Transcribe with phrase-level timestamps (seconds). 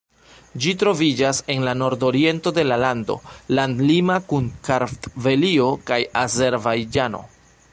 [0.63, 3.17] Ĝi troviĝas en la nordoriento de la lando,
[3.59, 7.23] landlima kun Kartvelio kaj Azerbajĝano.